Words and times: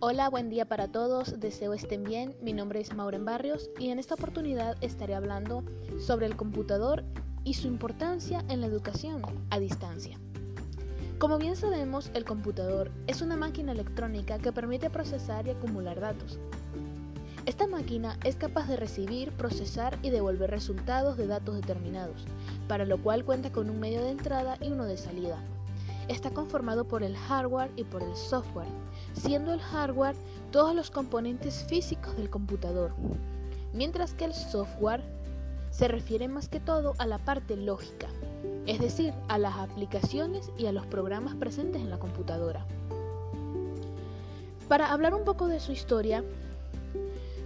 Hola, 0.00 0.28
buen 0.28 0.48
día 0.48 0.64
para 0.64 0.86
todos, 0.86 1.40
deseo 1.40 1.74
estén 1.74 2.04
bien, 2.04 2.36
mi 2.40 2.52
nombre 2.52 2.78
es 2.78 2.94
Mauren 2.94 3.24
Barrios 3.24 3.68
y 3.80 3.88
en 3.88 3.98
esta 3.98 4.14
oportunidad 4.14 4.76
estaré 4.80 5.16
hablando 5.16 5.64
sobre 5.98 6.26
el 6.26 6.36
computador 6.36 7.02
y 7.42 7.54
su 7.54 7.66
importancia 7.66 8.44
en 8.48 8.60
la 8.60 8.68
educación 8.68 9.22
a 9.50 9.58
distancia. 9.58 10.16
Como 11.18 11.36
bien 11.38 11.56
sabemos, 11.56 12.12
el 12.14 12.24
computador 12.24 12.92
es 13.08 13.22
una 13.22 13.36
máquina 13.36 13.72
electrónica 13.72 14.38
que 14.38 14.52
permite 14.52 14.88
procesar 14.88 15.48
y 15.48 15.50
acumular 15.50 15.98
datos. 15.98 16.38
Esta 17.44 17.66
máquina 17.66 18.16
es 18.22 18.36
capaz 18.36 18.68
de 18.68 18.76
recibir, 18.76 19.32
procesar 19.32 19.98
y 20.04 20.10
devolver 20.10 20.52
resultados 20.52 21.16
de 21.16 21.26
datos 21.26 21.56
determinados, 21.56 22.24
para 22.68 22.84
lo 22.84 23.02
cual 23.02 23.24
cuenta 23.24 23.50
con 23.50 23.68
un 23.68 23.80
medio 23.80 24.04
de 24.04 24.10
entrada 24.10 24.58
y 24.60 24.70
uno 24.70 24.84
de 24.84 24.96
salida, 24.96 25.42
está 26.08 26.30
conformado 26.30 26.86
por 26.86 27.02
el 27.02 27.16
hardware 27.16 27.70
y 27.76 27.84
por 27.84 28.02
el 28.02 28.16
software, 28.16 28.68
siendo 29.14 29.52
el 29.52 29.60
hardware 29.60 30.16
todos 30.50 30.74
los 30.74 30.90
componentes 30.90 31.64
físicos 31.68 32.16
del 32.16 32.30
computador, 32.30 32.94
mientras 33.72 34.14
que 34.14 34.24
el 34.24 34.34
software 34.34 35.02
se 35.70 35.88
refiere 35.88 36.28
más 36.28 36.48
que 36.48 36.60
todo 36.60 36.94
a 36.98 37.06
la 37.06 37.18
parte 37.18 37.56
lógica, 37.56 38.08
es 38.66 38.80
decir, 38.80 39.12
a 39.28 39.38
las 39.38 39.56
aplicaciones 39.56 40.50
y 40.56 40.66
a 40.66 40.72
los 40.72 40.86
programas 40.86 41.34
presentes 41.34 41.82
en 41.82 41.90
la 41.90 41.98
computadora. 41.98 42.66
Para 44.68 44.92
hablar 44.92 45.14
un 45.14 45.24
poco 45.24 45.46
de 45.46 45.60
su 45.60 45.72
historia, 45.72 46.24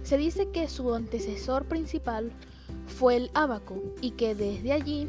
se 0.03 0.17
dice 0.17 0.49
que 0.49 0.67
su 0.67 0.93
antecesor 0.93 1.65
principal 1.65 2.31
fue 2.87 3.15
el 3.15 3.31
abaco 3.33 3.81
y 4.01 4.11
que 4.11 4.35
desde 4.35 4.73
allí 4.73 5.07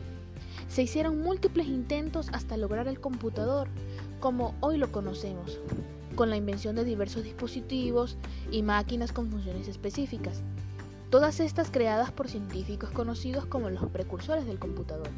se 0.68 0.82
hicieron 0.82 1.20
múltiples 1.20 1.66
intentos 1.66 2.28
hasta 2.32 2.56
lograr 2.56 2.88
el 2.88 3.00
computador 3.00 3.68
como 4.20 4.54
hoy 4.60 4.78
lo 4.78 4.90
conocemos, 4.92 5.58
con 6.14 6.30
la 6.30 6.36
invención 6.36 6.76
de 6.76 6.84
diversos 6.84 7.24
dispositivos 7.24 8.16
y 8.50 8.62
máquinas 8.62 9.12
con 9.12 9.30
funciones 9.30 9.68
específicas, 9.68 10.42
todas 11.10 11.40
estas 11.40 11.70
creadas 11.70 12.12
por 12.12 12.28
científicos 12.28 12.90
conocidos 12.90 13.46
como 13.46 13.70
los 13.70 13.86
precursores 13.90 14.46
del 14.46 14.58
computador. 14.58 15.08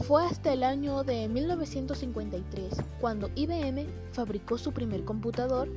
Fue 0.00 0.24
hasta 0.24 0.52
el 0.52 0.64
año 0.64 1.04
de 1.04 1.28
1953 1.28 2.74
cuando 3.00 3.30
IBM 3.34 3.86
fabricó 4.12 4.58
su 4.58 4.72
primer 4.72 5.04
computador 5.04 5.68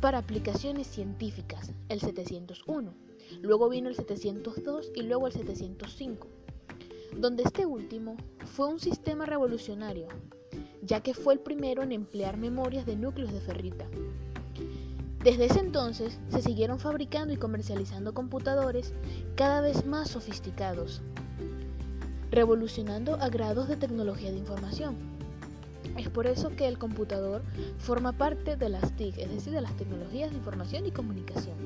para 0.00 0.18
aplicaciones 0.18 0.86
científicas, 0.86 1.72
el 1.88 2.00
701. 2.00 2.92
Luego 3.42 3.68
vino 3.68 3.88
el 3.88 3.96
702 3.96 4.92
y 4.94 5.02
luego 5.02 5.26
el 5.26 5.32
705 5.32 6.28
donde 7.18 7.44
este 7.44 7.66
último 7.66 8.16
fue 8.44 8.68
un 8.68 8.80
sistema 8.80 9.26
revolucionario, 9.26 10.08
ya 10.84 11.00
que 11.00 11.14
fue 11.14 11.34
el 11.34 11.40
primero 11.40 11.82
en 11.82 11.92
emplear 11.92 12.36
memorias 12.36 12.86
de 12.86 12.96
núcleos 12.96 13.32
de 13.32 13.40
ferrita. 13.40 13.86
Desde 15.22 15.46
ese 15.46 15.60
entonces 15.60 16.18
se 16.28 16.42
siguieron 16.42 16.78
fabricando 16.78 17.32
y 17.32 17.38
comercializando 17.38 18.12
computadores 18.12 18.92
cada 19.36 19.62
vez 19.62 19.86
más 19.86 20.10
sofisticados, 20.10 21.00
revolucionando 22.30 23.14
a 23.14 23.30
grados 23.30 23.68
de 23.68 23.76
tecnología 23.76 24.30
de 24.30 24.38
información. 24.38 24.96
Es 25.96 26.10
por 26.10 26.26
eso 26.26 26.50
que 26.50 26.66
el 26.66 26.78
computador 26.78 27.42
forma 27.78 28.12
parte 28.12 28.56
de 28.56 28.68
las 28.68 28.94
TIC, 28.96 29.18
es 29.18 29.30
decir, 29.30 29.52
de 29.52 29.60
las 29.60 29.74
tecnologías 29.76 30.30
de 30.30 30.36
información 30.36 30.84
y 30.86 30.90
comunicación, 30.90 31.56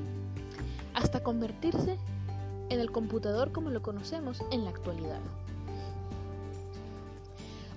hasta 0.93 1.21
convertirse 1.23 1.97
en 2.69 2.79
el 2.79 2.91
computador 2.91 3.51
como 3.51 3.71
lo 3.71 3.81
conocemos 3.81 4.41
en 4.51 4.63
la 4.63 4.69
actualidad. 4.69 5.19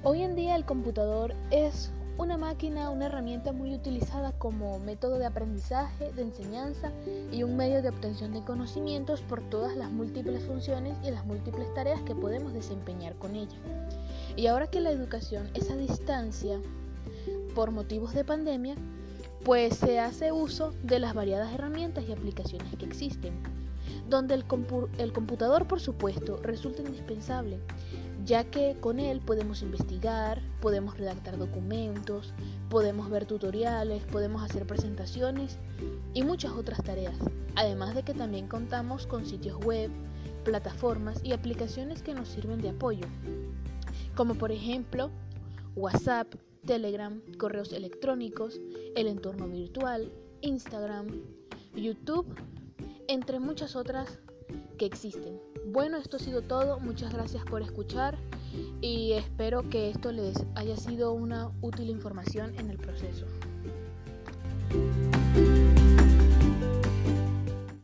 Hoy 0.04 0.22
en 0.22 0.34
día 0.34 0.56
el 0.56 0.64
computador 0.64 1.32
es 1.52 1.92
una 2.18 2.36
máquina, 2.36 2.90
una 2.90 3.06
herramienta 3.06 3.52
muy 3.52 3.72
utilizada 3.72 4.32
como 4.32 4.80
método 4.80 5.16
de 5.16 5.26
aprendizaje, 5.26 6.10
de 6.14 6.22
enseñanza 6.22 6.90
y 7.30 7.44
un 7.44 7.56
medio 7.56 7.82
de 7.82 7.90
obtención 7.90 8.32
de 8.32 8.42
conocimientos 8.42 9.20
por 9.20 9.48
todas 9.48 9.76
las 9.76 9.92
múltiples 9.92 10.42
funciones 10.42 10.98
y 11.04 11.12
las 11.12 11.24
múltiples 11.24 11.72
tareas 11.74 12.02
que 12.02 12.16
podemos 12.16 12.52
desempeñar 12.52 13.14
con 13.14 13.36
ella. 13.36 13.56
Y 14.34 14.48
ahora 14.48 14.66
que 14.66 14.80
la 14.80 14.90
educación 14.90 15.48
es 15.54 15.70
a 15.70 15.76
distancia 15.76 16.60
por 17.54 17.70
motivos 17.70 18.12
de 18.12 18.24
pandemia, 18.24 18.74
pues 19.44 19.76
se 19.76 20.00
hace 20.00 20.32
uso 20.32 20.72
de 20.82 20.98
las 20.98 21.14
variadas 21.14 21.54
herramientas 21.54 22.04
y 22.08 22.12
aplicaciones 22.12 22.74
que 22.76 22.86
existen 22.86 23.40
donde 24.08 24.34
el, 24.34 24.44
computador, 25.12 25.66
por 25.66 25.80
supuesto, 25.80 26.38
resulta 26.42 26.82
indispensable, 26.82 27.58
ya 28.24 28.44
que 28.44 28.76
con 28.80 29.00
él 29.00 29.20
podemos 29.20 29.62
investigar, 29.62 30.40
podemos 30.60 30.96
redactar 30.96 31.38
documentos, 31.38 32.32
podemos 32.68 33.10
ver 33.10 33.26
tutoriales, 33.26 34.04
podemos 34.04 34.42
hacer 34.42 34.66
presentaciones 34.66 35.58
y 36.14 36.22
muchas 36.22 36.52
otras 36.52 36.82
tareas, 36.82 37.16
además 37.56 37.94
de 37.94 38.02
que 38.02 38.14
también 38.14 38.48
contamos 38.48 39.06
con 39.06 39.26
sitios 39.26 39.58
web, 39.64 39.90
plataformas 40.44 41.20
y 41.22 41.32
aplicaciones 41.32 42.02
que 42.02 42.14
nos 42.14 42.28
sirven 42.28 42.60
de 42.60 42.70
apoyo, 42.70 43.06
como 44.14 44.34
por 44.34 44.52
ejemplo 44.52 45.10
WhatsApp, 45.74 46.34
Telegram, 46.66 47.20
correos 47.38 47.72
electrónicos, 47.72 48.60
el 48.94 49.08
entorno 49.08 49.48
virtual, 49.48 50.12
Instagram, 50.42 51.08
YouTube 51.74 52.26
entre 53.08 53.40
muchas 53.40 53.76
otras 53.76 54.18
que 54.78 54.86
existen. 54.86 55.51
Bueno, 55.66 55.96
esto 55.96 56.16
ha 56.16 56.20
sido 56.20 56.42
todo. 56.42 56.80
Muchas 56.80 57.12
gracias 57.12 57.44
por 57.44 57.62
escuchar 57.62 58.18
y 58.80 59.12
espero 59.12 59.68
que 59.70 59.90
esto 59.90 60.12
les 60.12 60.44
haya 60.54 60.76
sido 60.76 61.12
una 61.12 61.50
útil 61.60 61.88
información 61.88 62.58
en 62.58 62.70
el 62.70 62.78
proceso. 62.78 63.26